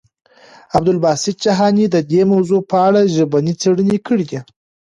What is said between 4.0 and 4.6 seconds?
کړي دي.